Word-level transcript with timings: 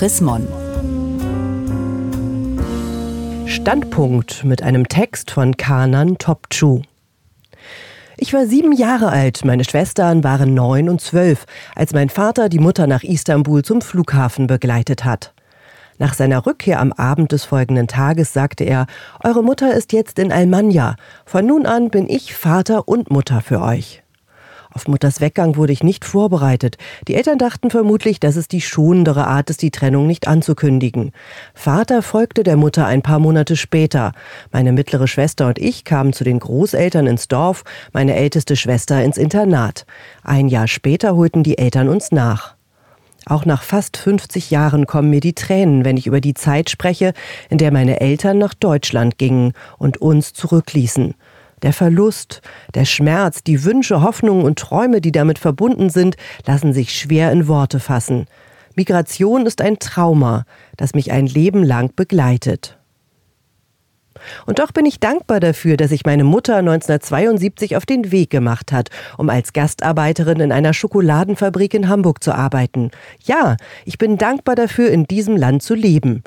Chris 0.00 0.22
Mon. 0.22 0.48
Standpunkt 3.44 4.44
mit 4.44 4.62
einem 4.62 4.88
Text 4.88 5.30
von 5.30 5.58
Kanan 5.58 6.16
Topchu. 6.16 6.80
Ich 8.16 8.32
war 8.32 8.46
sieben 8.46 8.72
Jahre 8.72 9.10
alt, 9.10 9.44
meine 9.44 9.62
Schwestern 9.62 10.24
waren 10.24 10.54
neun 10.54 10.88
und 10.88 11.02
zwölf, 11.02 11.44
als 11.76 11.92
mein 11.92 12.08
Vater 12.08 12.48
die 12.48 12.60
Mutter 12.60 12.86
nach 12.86 13.02
Istanbul 13.02 13.62
zum 13.62 13.82
Flughafen 13.82 14.46
begleitet 14.46 15.04
hat. 15.04 15.34
Nach 15.98 16.14
seiner 16.14 16.46
Rückkehr 16.46 16.80
am 16.80 16.94
Abend 16.94 17.32
des 17.32 17.44
folgenden 17.44 17.86
Tages 17.86 18.32
sagte 18.32 18.64
er, 18.64 18.86
Eure 19.22 19.44
Mutter 19.44 19.74
ist 19.74 19.92
jetzt 19.92 20.18
in 20.18 20.32
Almanja. 20.32 20.96
Von 21.26 21.44
nun 21.44 21.66
an 21.66 21.90
bin 21.90 22.08
ich 22.08 22.34
Vater 22.34 22.88
und 22.88 23.10
Mutter 23.10 23.42
für 23.42 23.60
euch. 23.60 23.99
Auf 24.72 24.86
Mutters 24.86 25.20
Weggang 25.20 25.56
wurde 25.56 25.72
ich 25.72 25.82
nicht 25.82 26.04
vorbereitet. 26.04 26.76
Die 27.08 27.16
Eltern 27.16 27.38
dachten 27.38 27.70
vermutlich, 27.70 28.20
dass 28.20 28.36
es 28.36 28.46
die 28.46 28.60
schonendere 28.60 29.26
Art 29.26 29.50
ist, 29.50 29.62
die 29.62 29.72
Trennung 29.72 30.06
nicht 30.06 30.28
anzukündigen. 30.28 31.10
Vater 31.54 32.02
folgte 32.02 32.44
der 32.44 32.56
Mutter 32.56 32.86
ein 32.86 33.02
paar 33.02 33.18
Monate 33.18 33.56
später. 33.56 34.12
Meine 34.52 34.72
mittlere 34.72 35.08
Schwester 35.08 35.48
und 35.48 35.58
ich 35.58 35.84
kamen 35.84 36.12
zu 36.12 36.22
den 36.22 36.38
Großeltern 36.38 37.06
ins 37.06 37.26
Dorf, 37.26 37.64
meine 37.92 38.14
älteste 38.14 38.54
Schwester 38.54 39.02
ins 39.02 39.18
Internat. 39.18 39.86
Ein 40.22 40.48
Jahr 40.48 40.68
später 40.68 41.16
holten 41.16 41.42
die 41.42 41.58
Eltern 41.58 41.88
uns 41.88 42.12
nach. 42.12 42.54
Auch 43.26 43.44
nach 43.44 43.62
fast 43.62 43.96
50 43.96 44.50
Jahren 44.50 44.86
kommen 44.86 45.10
mir 45.10 45.20
die 45.20 45.34
Tränen, 45.34 45.84
wenn 45.84 45.96
ich 45.96 46.06
über 46.06 46.20
die 46.20 46.34
Zeit 46.34 46.70
spreche, 46.70 47.12
in 47.48 47.58
der 47.58 47.70
meine 47.70 48.00
Eltern 48.00 48.38
nach 48.38 48.54
Deutschland 48.54 49.18
gingen 49.18 49.52
und 49.78 49.98
uns 49.98 50.32
zurückließen. 50.32 51.14
Der 51.62 51.72
Verlust, 51.72 52.40
der 52.74 52.84
Schmerz, 52.84 53.42
die 53.42 53.64
Wünsche, 53.64 54.02
Hoffnungen 54.02 54.44
und 54.44 54.58
Träume, 54.58 55.00
die 55.00 55.12
damit 55.12 55.38
verbunden 55.38 55.90
sind, 55.90 56.16
lassen 56.46 56.72
sich 56.72 56.92
schwer 56.98 57.32
in 57.32 57.48
Worte 57.48 57.80
fassen. 57.80 58.26
Migration 58.76 59.46
ist 59.46 59.60
ein 59.60 59.78
Trauma, 59.78 60.44
das 60.76 60.94
mich 60.94 61.12
ein 61.12 61.26
Leben 61.26 61.62
lang 61.62 61.94
begleitet. 61.94 62.78
Und 64.46 64.58
doch 64.58 64.72
bin 64.72 64.86
ich 64.86 65.00
dankbar 65.00 65.40
dafür, 65.40 65.76
dass 65.76 65.90
sich 65.90 66.04
meine 66.04 66.24
Mutter 66.24 66.56
1972 66.56 67.76
auf 67.76 67.86
den 67.86 68.10
Weg 68.12 68.30
gemacht 68.30 68.72
hat, 68.72 68.88
um 69.16 69.30
als 69.30 69.52
Gastarbeiterin 69.52 70.40
in 70.40 70.52
einer 70.52 70.74
Schokoladenfabrik 70.74 71.74
in 71.74 71.88
Hamburg 71.88 72.22
zu 72.22 72.32
arbeiten. 72.32 72.90
Ja, 73.24 73.56
ich 73.84 73.98
bin 73.98 74.18
dankbar 74.18 74.56
dafür, 74.56 74.90
in 74.90 75.04
diesem 75.04 75.36
Land 75.36 75.62
zu 75.62 75.74
leben. 75.74 76.22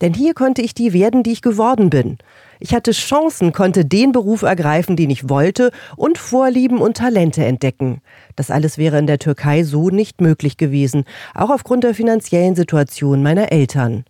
Denn 0.00 0.14
hier 0.14 0.34
konnte 0.34 0.62
ich 0.62 0.74
die 0.74 0.92
werden, 0.92 1.22
die 1.22 1.32
ich 1.32 1.42
geworden 1.42 1.90
bin. 1.90 2.18
Ich 2.58 2.74
hatte 2.74 2.92
Chancen, 2.92 3.52
konnte 3.52 3.84
den 3.84 4.12
Beruf 4.12 4.42
ergreifen, 4.42 4.96
den 4.96 5.10
ich 5.10 5.28
wollte 5.28 5.70
und 5.96 6.18
Vorlieben 6.18 6.78
und 6.78 6.98
Talente 6.98 7.44
entdecken. 7.44 8.02
Das 8.36 8.50
alles 8.50 8.78
wäre 8.78 8.98
in 8.98 9.06
der 9.06 9.18
Türkei 9.18 9.62
so 9.64 9.90
nicht 9.90 10.20
möglich 10.20 10.56
gewesen, 10.56 11.04
auch 11.34 11.50
aufgrund 11.50 11.84
der 11.84 11.94
finanziellen 11.94 12.54
Situation 12.54 13.22
meiner 13.22 13.50
Eltern. 13.50 14.04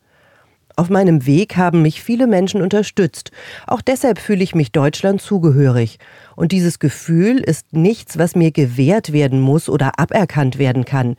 Auf 0.77 0.89
meinem 0.89 1.27
Weg 1.27 1.57
haben 1.57 1.83
mich 1.83 2.03
viele 2.03 2.27
Menschen 2.27 2.63
unterstützt. 2.63 3.33
Auch 3.67 3.83
deshalb 3.83 4.19
fühle 4.19 4.43
ich 4.43 4.55
mich 4.55 4.73
Deutschland 4.73 5.21
zugehörig. 5.21 5.99
Und 6.37 6.53
dieses 6.53 6.79
Gefühl 6.79 7.39
ist 7.39 7.73
nichts, 7.73 8.19
was 8.19 8.35
mir 8.35 8.51
gewährt 8.51 9.13
werden 9.13 9.41
muss 9.41 9.69
oder 9.69 9.99
aberkannt 9.99 10.59
werden 10.59 10.85
kann. 10.85 11.17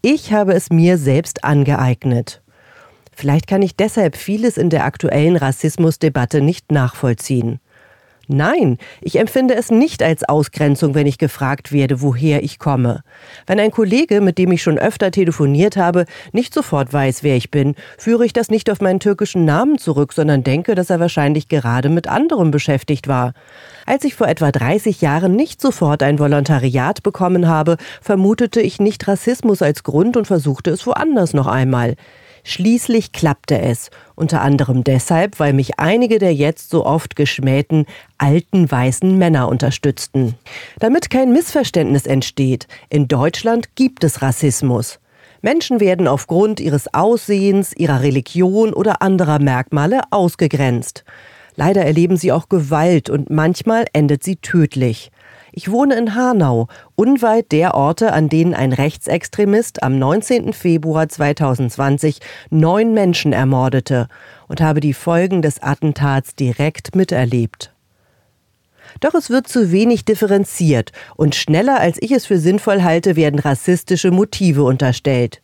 Ich 0.00 0.32
habe 0.32 0.54
es 0.54 0.70
mir 0.70 0.98
selbst 0.98 1.44
angeeignet. 1.44 2.41
Vielleicht 3.14 3.46
kann 3.46 3.62
ich 3.62 3.76
deshalb 3.76 4.16
vieles 4.16 4.56
in 4.56 4.70
der 4.70 4.84
aktuellen 4.84 5.36
Rassismusdebatte 5.36 6.40
nicht 6.40 6.72
nachvollziehen. 6.72 7.60
Nein, 8.28 8.78
ich 9.00 9.18
empfinde 9.18 9.54
es 9.54 9.70
nicht 9.70 10.02
als 10.02 10.24
Ausgrenzung, 10.24 10.94
wenn 10.94 11.06
ich 11.06 11.18
gefragt 11.18 11.72
werde, 11.72 12.00
woher 12.00 12.42
ich 12.42 12.58
komme. 12.58 13.02
Wenn 13.46 13.58
ein 13.58 13.72
Kollege, 13.72 14.20
mit 14.20 14.38
dem 14.38 14.52
ich 14.52 14.62
schon 14.62 14.78
öfter 14.78 15.10
telefoniert 15.10 15.76
habe, 15.76 16.06
nicht 16.32 16.54
sofort 16.54 16.92
weiß, 16.92 17.24
wer 17.24 17.36
ich 17.36 17.50
bin, 17.50 17.74
führe 17.98 18.24
ich 18.24 18.32
das 18.32 18.48
nicht 18.48 18.70
auf 18.70 18.80
meinen 18.80 19.00
türkischen 19.00 19.44
Namen 19.44 19.76
zurück, 19.76 20.12
sondern 20.12 20.44
denke, 20.44 20.74
dass 20.74 20.88
er 20.88 21.00
wahrscheinlich 21.00 21.48
gerade 21.48 21.88
mit 21.88 22.08
anderem 22.08 22.52
beschäftigt 22.52 23.08
war. 23.08 23.34
Als 23.86 24.04
ich 24.04 24.14
vor 24.14 24.28
etwa 24.28 24.52
30 24.52 25.00
Jahren 25.00 25.34
nicht 25.34 25.60
sofort 25.60 26.02
ein 26.02 26.18
Volontariat 26.18 27.02
bekommen 27.02 27.48
habe, 27.48 27.76
vermutete 28.00 28.60
ich 28.60 28.80
nicht 28.80 29.06
Rassismus 29.08 29.62
als 29.62 29.82
Grund 29.82 30.16
und 30.16 30.26
versuchte 30.26 30.70
es 30.70 30.86
woanders 30.86 31.34
noch 31.34 31.48
einmal. 31.48 31.96
Schließlich 32.44 33.12
klappte 33.12 33.60
es, 33.60 33.90
unter 34.16 34.40
anderem 34.42 34.82
deshalb, 34.82 35.38
weil 35.38 35.52
mich 35.52 35.78
einige 35.78 36.18
der 36.18 36.34
jetzt 36.34 36.70
so 36.70 36.84
oft 36.84 37.14
geschmähten 37.14 37.86
alten 38.18 38.70
weißen 38.70 39.16
Männer 39.16 39.48
unterstützten. 39.48 40.34
Damit 40.80 41.08
kein 41.08 41.32
Missverständnis 41.32 42.06
entsteht, 42.06 42.66
in 42.88 43.06
Deutschland 43.06 43.76
gibt 43.76 44.02
es 44.02 44.22
Rassismus. 44.22 44.98
Menschen 45.40 45.80
werden 45.80 46.08
aufgrund 46.08 46.60
ihres 46.60 46.92
Aussehens, 46.94 47.72
ihrer 47.72 48.02
Religion 48.02 48.72
oder 48.72 49.02
anderer 49.02 49.38
Merkmale 49.38 50.02
ausgegrenzt. 50.10 51.04
Leider 51.54 51.84
erleben 51.84 52.16
sie 52.16 52.32
auch 52.32 52.48
Gewalt 52.48 53.10
und 53.10 53.30
manchmal 53.30 53.84
endet 53.92 54.24
sie 54.24 54.36
tödlich. 54.36 55.10
Ich 55.54 55.70
wohne 55.70 55.96
in 55.96 56.14
Hanau, 56.14 56.68
unweit 56.96 57.52
der 57.52 57.74
Orte, 57.74 58.14
an 58.14 58.30
denen 58.30 58.54
ein 58.54 58.72
Rechtsextremist 58.72 59.82
am 59.82 59.98
19. 59.98 60.54
Februar 60.54 61.10
2020 61.10 62.20
neun 62.48 62.94
Menschen 62.94 63.34
ermordete 63.34 64.08
und 64.48 64.62
habe 64.62 64.80
die 64.80 64.94
Folgen 64.94 65.42
des 65.42 65.62
Attentats 65.62 66.34
direkt 66.34 66.96
miterlebt. 66.96 67.70
Doch 69.00 69.12
es 69.12 69.28
wird 69.28 69.46
zu 69.46 69.70
wenig 69.70 70.06
differenziert 70.06 70.92
und 71.16 71.34
schneller 71.34 71.78
als 71.80 71.98
ich 72.00 72.12
es 72.12 72.24
für 72.24 72.38
sinnvoll 72.38 72.82
halte, 72.82 73.14
werden 73.14 73.38
rassistische 73.38 74.10
Motive 74.10 74.64
unterstellt. 74.64 75.42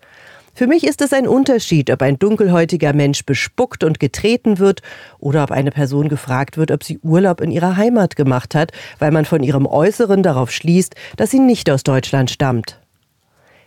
Für 0.58 0.66
mich 0.66 0.82
ist 0.82 1.00
es 1.02 1.12
ein 1.12 1.28
Unterschied, 1.28 1.88
ob 1.88 2.02
ein 2.02 2.18
dunkelhäutiger 2.18 2.92
Mensch 2.92 3.24
bespuckt 3.24 3.84
und 3.84 4.00
getreten 4.00 4.58
wird 4.58 4.82
oder 5.20 5.44
ob 5.44 5.52
eine 5.52 5.70
Person 5.70 6.08
gefragt 6.08 6.56
wird, 6.56 6.72
ob 6.72 6.82
sie 6.82 6.98
Urlaub 6.98 7.40
in 7.40 7.52
ihrer 7.52 7.76
Heimat 7.76 8.16
gemacht 8.16 8.56
hat, 8.56 8.72
weil 8.98 9.12
man 9.12 9.24
von 9.24 9.44
ihrem 9.44 9.66
Äußeren 9.66 10.24
darauf 10.24 10.50
schließt, 10.50 10.96
dass 11.16 11.30
sie 11.30 11.38
nicht 11.38 11.70
aus 11.70 11.84
Deutschland 11.84 12.32
stammt. 12.32 12.80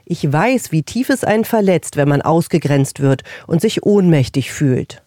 Ich 0.03 0.29
weiß, 0.29 0.74
wie 0.74 0.84
tief 0.84 1.09
es 1.09 1.24
einen 1.24 1.46
verletzt, 1.46 1.96
wenn 1.96 2.09
man 2.09 2.22
ausgegrenzt 2.22 3.00
wird 3.00 3.22
und 3.47 3.62
sich 3.62 3.84
ohnmächtig 3.84 4.52
fühlt. 4.52 5.02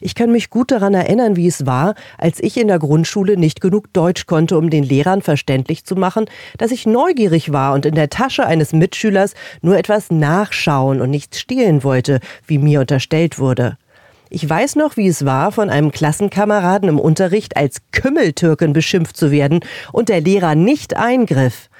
Ich 0.00 0.14
kann 0.14 0.32
mich 0.32 0.50
gut 0.50 0.70
daran 0.70 0.94
erinnern, 0.94 1.36
wie 1.36 1.46
es 1.46 1.66
war, 1.66 1.94
als 2.18 2.40
ich 2.40 2.58
in 2.58 2.68
der 2.68 2.78
Grundschule 2.78 3.36
nicht 3.36 3.60
genug 3.60 3.92
Deutsch 3.92 4.26
konnte, 4.26 4.58
um 4.58 4.70
den 4.70 4.84
Lehrern 4.84 5.22
verständlich 5.22 5.84
zu 5.84 5.96
machen, 5.96 6.26
dass 6.58 6.70
ich 6.70 6.86
neugierig 6.86 7.52
war 7.52 7.74
und 7.74 7.86
in 7.86 7.94
der 7.94 8.10
Tasche 8.10 8.46
eines 8.46 8.72
Mitschülers 8.72 9.34
nur 9.62 9.78
etwas 9.78 10.10
nachschauen 10.10 11.00
und 11.00 11.10
nichts 11.10 11.40
stehlen 11.40 11.84
wollte, 11.84 12.20
wie 12.46 12.58
mir 12.58 12.80
unterstellt 12.80 13.38
wurde. 13.38 13.78
Ich 14.28 14.48
weiß 14.48 14.74
noch, 14.76 14.96
wie 14.96 15.06
es 15.06 15.24
war, 15.24 15.52
von 15.52 15.70
einem 15.70 15.92
Klassenkameraden 15.92 16.88
im 16.88 16.98
Unterricht 16.98 17.56
als 17.56 17.78
Kümmeltürken 17.92 18.72
beschimpft 18.72 19.16
zu 19.16 19.30
werden 19.30 19.60
und 19.92 20.08
der 20.08 20.20
Lehrer 20.20 20.54
nicht 20.56 20.96
eingriff. 20.96 21.70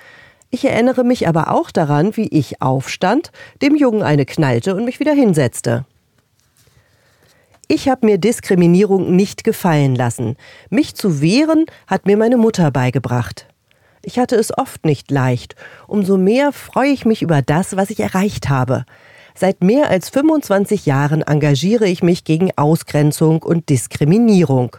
Ich 0.51 0.65
erinnere 0.65 1.03
mich 1.03 1.27
aber 1.27 1.51
auch 1.51 1.73
daran, 1.73 2.17
wie 2.17 2.29
ich 2.29 2.63
aufstand, 2.63 3.33
dem 3.63 3.75
Jungen 3.75 4.03
eine 4.03 4.25
knallte 4.25 4.77
und 4.77 4.85
mich 4.85 5.01
wieder 5.01 5.13
hinsetzte. 5.13 5.85
Ich 7.69 7.89
habe 7.89 8.07
mir 8.07 8.19
Diskriminierung 8.19 9.17
nicht 9.17 9.43
gefallen 9.43 9.97
lassen. 9.97 10.37
Mich 10.71 10.95
zu 10.95 11.21
wehren 11.21 11.67
hat 11.89 12.07
mir 12.07 12.17
meine 12.17 12.37
Mutter 12.37 12.71
beigebracht. 12.71 13.49
Ich 14.03 14.21
hatte 14.21 14.37
es 14.37 14.57
oft 14.57 14.85
nicht 14.85 15.11
leicht. 15.11 15.57
Umso 15.89 16.17
mehr 16.17 16.53
freue 16.53 16.91
ich 16.91 17.05
mich 17.05 17.23
über 17.23 17.43
das, 17.43 17.77
was 17.77 17.91
ich 17.91 17.99
erreicht 17.99 18.49
habe. 18.49 18.85
Seit 19.39 19.63
mehr 19.63 19.91
als 19.91 20.09
25 20.09 20.87
Jahren 20.87 21.21
engagiere 21.21 21.87
ich 21.87 22.03
mich 22.03 22.25
gegen 22.25 22.53
Ausgrenzung 22.57 23.43
und 23.43 23.69
Diskriminierung. 23.69 24.79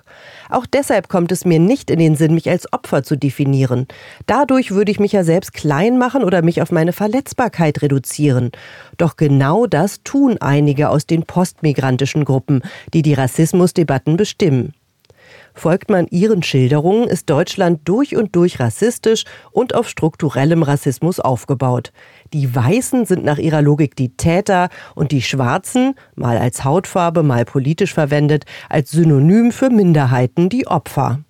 Auch 0.50 0.66
deshalb 0.66 1.09
kommt 1.09 1.31
es 1.31 1.45
mir 1.45 1.59
nicht 1.59 1.91
in 1.91 2.00
den 2.00 2.16
Sinn, 2.16 2.34
mich 2.34 2.50
als 2.50 2.73
Opfer 2.73 3.03
zu 3.03 3.16
definieren. 3.18 3.88
Dadurch 4.25 4.72
würde 4.72 4.91
ich 4.91 5.00
mich 5.00 5.12
ja 5.12 5.23
selbst 5.23 5.53
klein 5.53 6.00
machen 6.00 6.23
oder 6.23 6.41
mich 6.41 6.63
auf 6.63 6.72
meine 6.72 6.91
Verletzbarkeit 6.91 7.84
reduzieren. 7.84 8.51
Doch 8.97 9.16
genau 9.16 9.68
das 9.68 10.01
tun 10.04 10.38
einige 10.39 10.89
aus 10.89 11.06
den 11.06 11.24
postmigrantischen 11.24 12.25
Gruppen, 12.25 12.63
die 12.95 13.03
die 13.03 13.13
Rassismusdebatten 13.13 14.18
bestimmen. 14.18 14.74
Folgt 15.57 15.89
man 15.89 16.06
ihren 16.12 16.44
Schilderungen, 16.44 17.07
ist 17.07 17.31
Deutschland 17.31 17.81
durch 17.86 18.15
und 18.15 18.36
durch 18.36 18.59
rassistisch 18.59 19.24
und 19.51 19.74
auf 19.74 19.89
strukturellem 19.89 20.62
Rassismus 20.62 21.19
aufgebaut. 21.19 21.92
Die 22.31 22.54
Weißen 22.54 23.06
sind 23.07 23.25
nach 23.25 23.39
ihrer 23.39 23.63
Logik 23.63 23.95
die 23.95 24.15
Täter 24.15 24.69
und 24.94 25.12
die 25.12 25.24
Schwarzen, 25.24 25.95
mal 26.13 26.38
als 26.38 26.63
Hautfarbe, 26.63 27.24
mal 27.24 27.44
politisch 27.44 27.95
verwendet, 27.95 28.45
als 28.69 28.92
Synonym 28.92 29.51
für 29.51 29.71
Minderheiten 29.71 30.50
die 30.50 30.68
Opfer. 30.68 31.21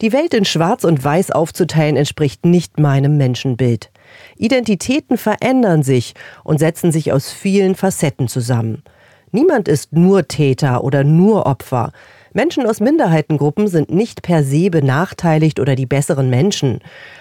Die 0.00 0.12
Welt 0.12 0.34
in 0.34 0.44
Schwarz 0.44 0.82
und 0.82 1.04
Weiß 1.04 1.30
aufzuteilen 1.30 1.96
entspricht 1.96 2.44
nicht 2.44 2.80
meinem 2.80 3.18
Menschenbild. 3.18 3.92
Identitäten 4.36 5.16
verändern 5.16 5.84
sich 5.84 6.14
und 6.42 6.58
setzen 6.58 6.90
sich 6.90 7.12
aus 7.12 7.30
vielen 7.30 7.76
Facetten 7.76 8.26
zusammen. 8.26 8.82
Niemand 9.30 9.68
ist 9.68 9.92
nur 9.92 10.26
Täter 10.26 10.82
oder 10.82 11.04
nur 11.04 11.46
Opfer. 11.46 11.92
Menschen 12.32 12.66
aus 12.66 12.80
Minderheitengruppen 12.80 13.66
sind 13.66 13.90
nicht 13.90 14.22
per 14.22 14.44
se 14.44 14.70
benachteiligt 14.70 15.58
oder 15.58 15.74
die 15.74 15.86
besseren 15.86 16.30
Menschen. 16.30 16.80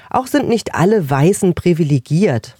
Auch 0.09 0.27
sind 0.27 0.47
nicht 0.47 0.75
alle 0.75 1.09
Weißen 1.09 1.55
privilegiert. 1.55 2.55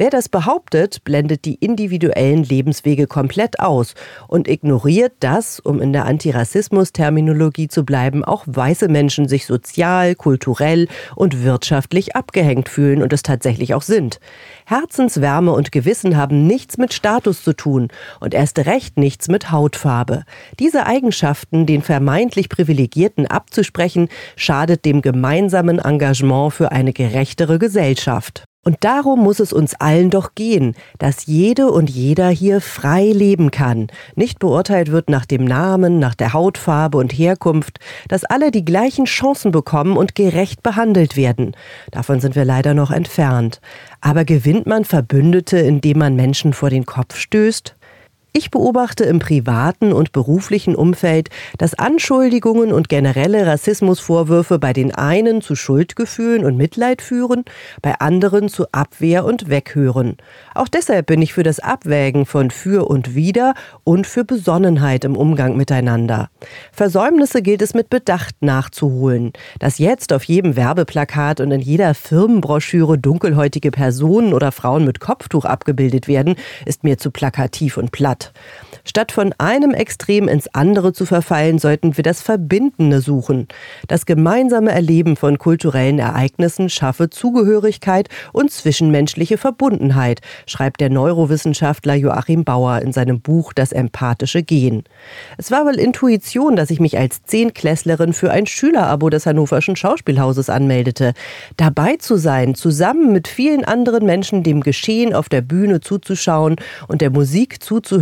Wer 0.00 0.08
das 0.08 0.30
behauptet, 0.30 1.04
blendet 1.04 1.44
die 1.44 1.56
individuellen 1.56 2.42
Lebenswege 2.42 3.06
komplett 3.06 3.60
aus 3.60 3.92
und 4.28 4.48
ignoriert, 4.48 5.12
dass, 5.20 5.60
um 5.60 5.82
in 5.82 5.92
der 5.92 6.06
Antirassismus-Terminologie 6.06 7.68
zu 7.68 7.84
bleiben, 7.84 8.24
auch 8.24 8.44
weiße 8.46 8.88
Menschen 8.88 9.28
sich 9.28 9.44
sozial, 9.44 10.14
kulturell 10.14 10.88
und 11.16 11.44
wirtschaftlich 11.44 12.16
abgehängt 12.16 12.70
fühlen 12.70 13.02
und 13.02 13.12
es 13.12 13.22
tatsächlich 13.22 13.74
auch 13.74 13.82
sind. 13.82 14.20
Herzenswärme 14.64 15.52
und 15.52 15.70
Gewissen 15.70 16.16
haben 16.16 16.46
nichts 16.46 16.78
mit 16.78 16.94
Status 16.94 17.44
zu 17.44 17.52
tun 17.52 17.88
und 18.20 18.32
erst 18.32 18.58
recht 18.60 18.96
nichts 18.96 19.28
mit 19.28 19.52
Hautfarbe. 19.52 20.24
Diese 20.58 20.86
Eigenschaften 20.86 21.66
den 21.66 21.82
vermeintlich 21.82 22.48
Privilegierten 22.48 23.26
abzusprechen, 23.26 24.08
schadet 24.34 24.86
dem 24.86 25.02
gemeinsamen 25.02 25.78
Engagement 25.78 26.54
für 26.54 26.72
eine 26.72 26.94
gerechtere 26.94 27.58
Gesellschaft. 27.58 28.46
Und 28.62 28.76
darum 28.80 29.20
muss 29.20 29.40
es 29.40 29.54
uns 29.54 29.74
allen 29.74 30.10
doch 30.10 30.34
gehen, 30.34 30.74
dass 30.98 31.24
jede 31.24 31.70
und 31.70 31.88
jeder 31.88 32.28
hier 32.28 32.60
frei 32.60 33.06
leben 33.06 33.50
kann, 33.50 33.86
nicht 34.16 34.38
beurteilt 34.38 34.92
wird 34.92 35.08
nach 35.08 35.24
dem 35.24 35.46
Namen, 35.46 35.98
nach 35.98 36.14
der 36.14 36.34
Hautfarbe 36.34 36.98
und 36.98 37.10
Herkunft, 37.10 37.78
dass 38.08 38.24
alle 38.24 38.50
die 38.50 38.64
gleichen 38.66 39.06
Chancen 39.06 39.50
bekommen 39.50 39.96
und 39.96 40.14
gerecht 40.14 40.62
behandelt 40.62 41.16
werden. 41.16 41.56
Davon 41.90 42.20
sind 42.20 42.36
wir 42.36 42.44
leider 42.44 42.74
noch 42.74 42.90
entfernt. 42.90 43.62
Aber 44.02 44.26
gewinnt 44.26 44.66
man 44.66 44.84
Verbündete, 44.84 45.58
indem 45.58 45.98
man 45.98 46.14
Menschen 46.14 46.52
vor 46.52 46.68
den 46.68 46.84
Kopf 46.84 47.16
stößt? 47.16 47.76
Ich 48.32 48.52
beobachte 48.52 49.02
im 49.02 49.18
privaten 49.18 49.92
und 49.92 50.12
beruflichen 50.12 50.76
Umfeld, 50.76 51.30
dass 51.58 51.74
Anschuldigungen 51.74 52.72
und 52.72 52.88
generelle 52.88 53.44
Rassismusvorwürfe 53.44 54.60
bei 54.60 54.72
den 54.72 54.94
einen 54.94 55.42
zu 55.42 55.56
Schuldgefühlen 55.56 56.44
und 56.44 56.56
Mitleid 56.56 57.02
führen, 57.02 57.44
bei 57.82 57.98
anderen 57.98 58.48
zu 58.48 58.66
Abwehr 58.70 59.24
und 59.24 59.50
Weghören. 59.50 60.16
Auch 60.54 60.68
deshalb 60.68 61.06
bin 61.06 61.22
ich 61.22 61.32
für 61.32 61.42
das 61.42 61.58
Abwägen 61.58 62.24
von 62.24 62.52
für 62.52 62.88
und 62.88 63.16
wider 63.16 63.54
und 63.82 64.06
für 64.06 64.24
Besonnenheit 64.24 65.04
im 65.04 65.16
Umgang 65.16 65.56
miteinander. 65.56 66.30
Versäumnisse 66.70 67.42
gilt 67.42 67.62
es 67.62 67.74
mit 67.74 67.90
Bedacht 67.90 68.36
nachzuholen. 68.42 69.32
Dass 69.58 69.78
jetzt 69.78 70.12
auf 70.12 70.22
jedem 70.22 70.54
Werbeplakat 70.54 71.40
und 71.40 71.50
in 71.50 71.60
jeder 71.60 71.94
Firmenbroschüre 71.94 72.96
dunkelhäutige 72.96 73.72
Personen 73.72 74.32
oder 74.34 74.52
Frauen 74.52 74.84
mit 74.84 75.00
Kopftuch 75.00 75.44
abgebildet 75.44 76.06
werden, 76.06 76.36
ist 76.64 76.84
mir 76.84 76.96
zu 76.96 77.10
plakativ 77.10 77.76
und 77.76 77.90
platt 77.90 78.19
hat. 78.20 78.32
Statt 78.84 79.12
von 79.12 79.34
einem 79.38 79.72
Extrem 79.72 80.26
ins 80.26 80.48
andere 80.54 80.92
zu 80.92 81.04
verfallen, 81.06 81.58
sollten 81.58 81.96
wir 81.96 82.02
das 82.02 82.22
Verbindende 82.22 83.00
suchen. 83.00 83.46
Das 83.88 84.06
gemeinsame 84.06 84.72
Erleben 84.72 85.16
von 85.16 85.38
kulturellen 85.38 85.98
Ereignissen 85.98 86.70
schaffe 86.70 87.10
Zugehörigkeit 87.10 88.08
und 88.32 88.50
zwischenmenschliche 88.50 89.38
Verbundenheit, 89.38 90.20
schreibt 90.46 90.80
der 90.80 90.90
Neurowissenschaftler 90.90 91.94
Joachim 91.94 92.44
Bauer 92.44 92.80
in 92.80 92.92
seinem 92.92 93.20
Buch 93.20 93.52
Das 93.52 93.72
empathische 93.72 94.42
Gen. 94.42 94.84
Es 95.36 95.50
war 95.50 95.66
wohl 95.66 95.78
Intuition, 95.78 96.56
dass 96.56 96.70
ich 96.70 96.80
mich 96.80 96.98
als 96.98 97.22
Zehnklässlerin 97.24 98.12
für 98.12 98.30
ein 98.30 98.46
Schülerabo 98.46 99.10
des 99.10 99.26
Hannoverschen 99.26 99.76
Schauspielhauses 99.76 100.48
anmeldete. 100.48 101.12
Dabei 101.56 101.96
zu 101.96 102.16
sein, 102.16 102.54
zusammen 102.54 103.12
mit 103.12 103.28
vielen 103.28 103.64
anderen 103.64 104.06
Menschen 104.06 104.42
dem 104.42 104.62
Geschehen 104.62 105.14
auf 105.14 105.28
der 105.28 105.42
Bühne 105.42 105.80
zuzuschauen 105.80 106.56
und 106.88 107.02
der 107.02 107.10
Musik 107.10 107.62
zuzuhören, 107.62 108.00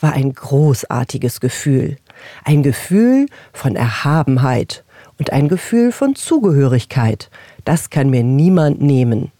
war 0.00 0.12
ein 0.12 0.32
großartiges 0.32 1.40
Gefühl. 1.40 1.96
Ein 2.44 2.62
Gefühl 2.62 3.26
von 3.52 3.76
Erhabenheit 3.76 4.84
und 5.18 5.32
ein 5.32 5.48
Gefühl 5.48 5.92
von 5.92 6.14
Zugehörigkeit. 6.14 7.30
Das 7.64 7.90
kann 7.90 8.10
mir 8.10 8.22
niemand 8.22 8.80
nehmen. 8.80 9.32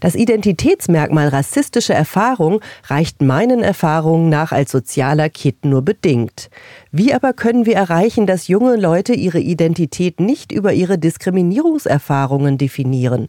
Das 0.00 0.14
Identitätsmerkmal 0.14 1.28
rassistische 1.28 1.94
Erfahrung 1.94 2.60
reicht 2.86 3.22
meinen 3.22 3.62
Erfahrungen 3.62 4.28
nach 4.28 4.52
als 4.52 4.70
sozialer 4.72 5.28
Kit 5.28 5.64
nur 5.64 5.82
bedingt. 5.82 6.50
Wie 6.90 7.12
aber 7.12 7.32
können 7.32 7.66
wir 7.66 7.74
erreichen, 7.74 8.26
dass 8.26 8.48
junge 8.48 8.76
Leute 8.76 9.14
ihre 9.14 9.40
Identität 9.40 10.20
nicht 10.20 10.52
über 10.52 10.72
ihre 10.72 10.98
Diskriminierungserfahrungen 10.98 12.56
definieren? 12.58 13.28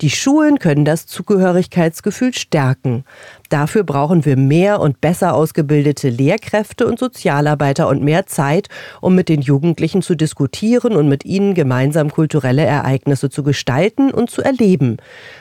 Die 0.00 0.10
Schulen 0.10 0.58
können 0.58 0.84
das 0.84 1.06
Zugehörigkeitsgefühl 1.06 2.34
stärken. 2.34 3.04
Dafür 3.48 3.82
brauchen 3.82 4.24
wir 4.24 4.36
mehr 4.36 4.80
und 4.80 5.00
besser 5.00 5.34
ausgebildete 5.34 6.08
Lehrkräfte 6.08 6.86
und 6.86 7.00
Sozialarbeiter 7.00 7.88
und 7.88 8.02
mehr 8.02 8.26
Zeit, 8.26 8.68
um 9.00 9.16
mit 9.16 9.28
den 9.28 9.40
Jugendlichen 9.40 10.02
zu 10.02 10.14
diskutieren 10.14 10.94
und 10.94 11.08
mit 11.08 11.24
ihnen 11.24 11.54
gemeinsam 11.54 12.12
kulturelle 12.12 12.64
Ereignisse 12.64 13.28
zu 13.28 13.42
gestalten 13.42 14.12
und 14.12 14.30
zu 14.30 14.40
erleben. 14.42 14.98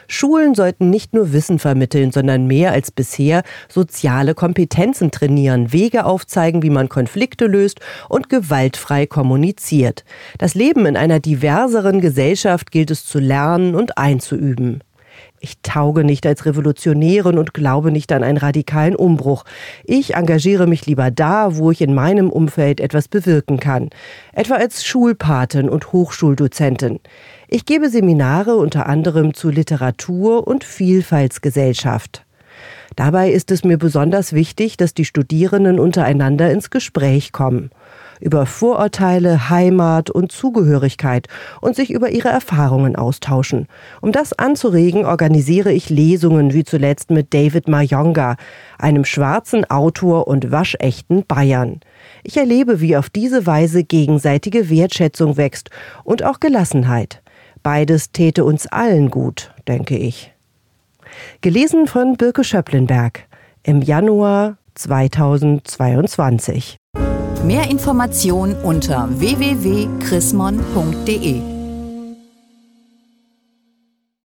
Schulen 0.07 0.55
sollten 0.59 0.89
nicht 0.89 1.13
nur 1.13 1.31
Wissen 1.31 1.57
vermitteln, 1.57 2.11
sondern 2.11 2.45
mehr 2.45 2.73
als 2.73 2.91
bisher 2.91 3.43
soziale 3.69 4.35
Kompetenzen 4.35 5.09
trainieren, 5.09 5.71
Wege 5.71 6.03
aufzeigen, 6.03 6.63
wie 6.63 6.69
man 6.69 6.89
Konflikte 6.89 7.45
löst, 7.45 7.79
und 8.09 8.27
gewaltfrei 8.27 9.05
kommuniziert. 9.05 10.03
Das 10.37 10.55
Leben 10.55 10.85
in 10.85 10.97
einer 10.97 11.21
diverseren 11.21 12.01
Gesellschaft 12.01 12.71
gilt 12.71 12.91
es 12.91 13.05
zu 13.05 13.19
lernen 13.19 13.73
und 13.73 13.97
einzuüben. 13.97 14.83
Ich 15.41 15.61
tauge 15.61 16.03
nicht 16.03 16.25
als 16.25 16.45
Revolutionärin 16.45 17.37
und 17.37 17.53
glaube 17.53 17.91
nicht 17.91 18.11
an 18.11 18.23
einen 18.23 18.37
radikalen 18.37 18.95
Umbruch. 18.95 19.45
Ich 19.85 20.15
engagiere 20.15 20.67
mich 20.67 20.85
lieber 20.85 21.11
da, 21.11 21.55
wo 21.55 21.71
ich 21.71 21.81
in 21.81 21.93
meinem 21.93 22.29
Umfeld 22.29 22.81
etwas 22.81 23.07
bewirken 23.07 23.59
kann, 23.59 23.89
etwa 24.33 24.55
als 24.55 24.85
Schulpatin 24.85 25.69
und 25.69 25.93
Hochschuldozentin. 25.93 26.99
Ich 27.47 27.65
gebe 27.65 27.89
Seminare 27.89 28.55
unter 28.55 28.87
anderem 28.87 29.33
zu 29.33 29.49
Literatur 29.49 30.45
und 30.45 30.63
Vielfaltsgesellschaft. 30.63 32.25
Dabei 32.95 33.31
ist 33.31 33.49
es 33.51 33.63
mir 33.63 33.77
besonders 33.77 34.33
wichtig, 34.33 34.75
dass 34.75 34.93
die 34.93 35.05
Studierenden 35.05 35.79
untereinander 35.79 36.51
ins 36.51 36.69
Gespräch 36.69 37.31
kommen 37.31 37.69
über 38.19 38.45
Vorurteile, 38.45 39.49
Heimat 39.49 40.09
und 40.09 40.31
Zugehörigkeit 40.31 41.27
und 41.61 41.75
sich 41.75 41.91
über 41.91 42.09
ihre 42.09 42.29
Erfahrungen 42.29 42.95
austauschen. 42.95 43.67
Um 44.01 44.11
das 44.11 44.33
anzuregen, 44.33 45.05
organisiere 45.05 45.71
ich 45.71 45.89
Lesungen 45.89 46.53
wie 46.53 46.63
zuletzt 46.63 47.11
mit 47.11 47.33
David 47.33 47.67
Mayonga, 47.67 48.35
einem 48.77 49.05
schwarzen 49.05 49.69
Autor 49.69 50.27
und 50.27 50.51
waschechten 50.51 51.25
Bayern. 51.25 51.79
Ich 52.23 52.37
erlebe, 52.37 52.81
wie 52.81 52.97
auf 52.97 53.09
diese 53.09 53.45
Weise 53.45 53.83
gegenseitige 53.83 54.69
Wertschätzung 54.69 55.37
wächst 55.37 55.69
und 56.03 56.23
auch 56.23 56.39
Gelassenheit. 56.39 57.21
Beides 57.63 58.11
täte 58.11 58.45
uns 58.45 58.67
allen 58.67 59.11
gut, 59.11 59.53
denke 59.67 59.97
ich. 59.97 60.31
Gelesen 61.41 61.87
von 61.87 62.17
Birke 62.17 62.43
Schöpplenberg 62.43 63.27
im 63.63 63.81
Januar 63.81 64.57
2022. 64.75 66.77
Mehr 67.45 67.69
Informationen 67.69 68.55
unter 68.63 69.07
www.chrismon.de 69.11 71.58